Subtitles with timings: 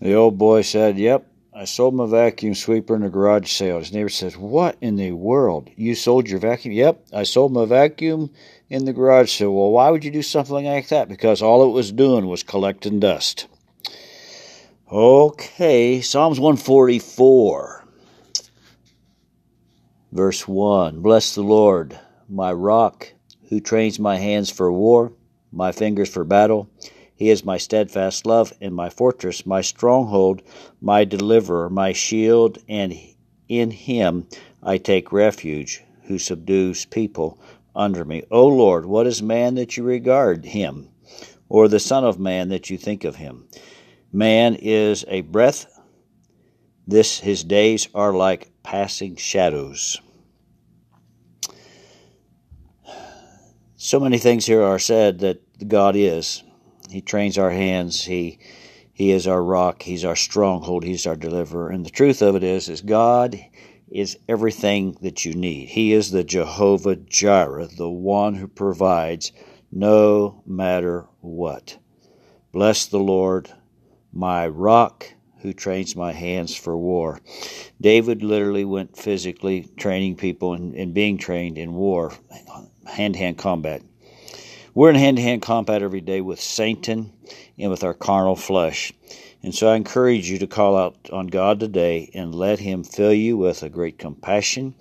[0.00, 3.80] The old boy said, Yep, I sold my vacuum sweeper in a garage sale.
[3.80, 5.70] His neighbor says, What in the world?
[5.74, 6.72] You sold your vacuum?
[6.72, 8.30] Yep, I sold my vacuum
[8.70, 9.52] in the garage sale.
[9.52, 11.08] Well, why would you do something like that?
[11.08, 13.48] Because all it was doing was collecting dust.
[14.90, 17.84] Okay, Psalms 144,
[20.12, 21.00] verse 1.
[21.00, 23.12] Bless the Lord, my rock,
[23.48, 25.12] who trains my hands for war,
[25.52, 26.70] my fingers for battle.
[27.18, 30.40] He is my steadfast love and my fortress, my stronghold,
[30.80, 32.94] my deliverer, my shield, and
[33.48, 34.28] in him
[34.62, 37.40] I take refuge, who subdues people
[37.74, 38.22] under me.
[38.30, 40.90] O Lord, what is man that you regard him,
[41.48, 43.48] or the Son of Man that you think of him?
[44.12, 45.66] Man is a breath.
[46.86, 50.00] This his days are like passing shadows.
[53.76, 56.44] So many things here are said that God is.
[56.90, 58.04] He trains our hands.
[58.04, 58.38] He
[58.92, 59.82] he is our rock.
[59.82, 60.82] He's our stronghold.
[60.82, 61.70] He's our deliverer.
[61.70, 63.38] And the truth of it is, is God
[63.88, 65.68] is everything that you need.
[65.68, 69.30] He is the Jehovah Jireh, the one who provides
[69.70, 71.78] no matter what.
[72.52, 73.52] Bless the Lord
[74.12, 77.20] my rock who trains my hands for war.
[77.80, 82.12] David literally went physically training people and, and being trained in war,
[82.86, 83.82] hand to hand combat.
[84.74, 87.12] We're in hand to hand combat every day with Satan
[87.58, 88.92] and with our carnal flesh.
[89.42, 93.12] And so I encourage you to call out on God today and let Him fill
[93.12, 94.74] you with a great compassion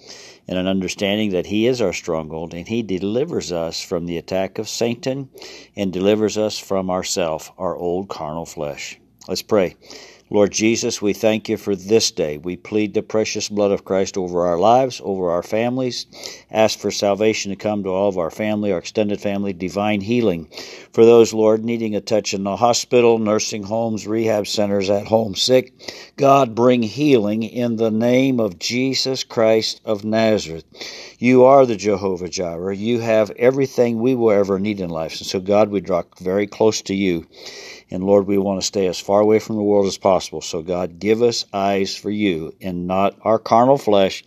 [0.48, 4.58] and an understanding that He is our stronghold and He delivers us from the attack
[4.58, 5.30] of Satan
[5.76, 9.00] and delivers us from ourself, our old carnal flesh.
[9.28, 9.76] Let's pray.
[10.30, 12.38] Lord Jesus, we thank you for this day.
[12.38, 16.06] We plead the precious blood of Christ over our lives, over our families.
[16.52, 20.50] Ask for salvation to come to all of our family, our extended family, divine healing.
[20.92, 25.34] For those, Lord, needing a touch in the hospital, nursing homes, rehab centers, at home
[25.34, 25.72] sick,
[26.18, 30.66] God, bring healing in the name of Jesus Christ of Nazareth.
[31.20, 32.76] You are the Jehovah Jireh.
[32.76, 35.20] You have everything we will ever need in life.
[35.20, 37.26] And so, God, we draw very close to you.
[37.90, 40.17] And Lord, we want to stay as far away from the world as possible.
[40.20, 44.24] So, God, give us eyes for you and not our carnal flesh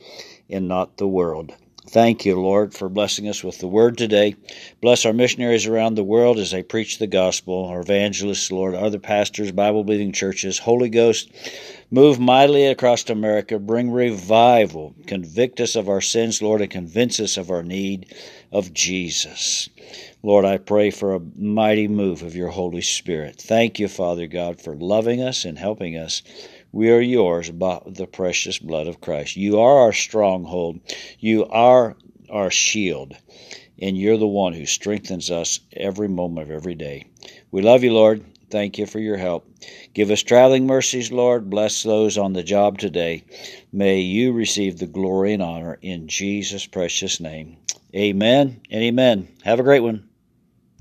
[0.48, 1.52] and not the world.
[1.90, 4.36] Thank you, Lord, for blessing us with the word today.
[4.80, 9.00] Bless our missionaries around the world as they preach the gospel, our evangelists, Lord, other
[9.00, 11.32] pastors, Bible believing churches, Holy Ghost.
[11.90, 13.58] Move mightily across America.
[13.58, 14.94] Bring revival.
[15.08, 18.14] Convict us of our sins, Lord, and convince us of our need
[18.52, 19.68] of Jesus.
[20.22, 23.36] Lord, I pray for a mighty move of your Holy Spirit.
[23.40, 26.22] Thank you, Father God, for loving us and helping us.
[26.72, 29.36] We are yours by the precious blood of Christ.
[29.36, 30.80] You are our stronghold.
[31.18, 31.96] You are
[32.28, 33.16] our shield.
[33.80, 37.06] And you're the one who strengthens us every moment of every day.
[37.50, 38.22] We love you, Lord.
[38.50, 39.48] Thank you for your help.
[39.94, 41.48] Give us traveling mercies, Lord.
[41.48, 43.24] Bless those on the job today.
[43.72, 47.56] May you receive the glory and honor in Jesus' precious name.
[47.94, 49.28] Amen and amen.
[49.44, 50.09] Have a great one.